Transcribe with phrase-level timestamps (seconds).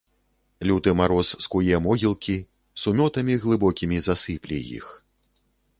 [0.69, 2.37] Люты мароз скуе могілкі,
[2.85, 4.87] сумётамі глыбокімі засыпле іх.